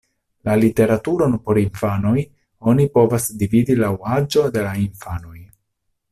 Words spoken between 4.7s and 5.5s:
infanoj.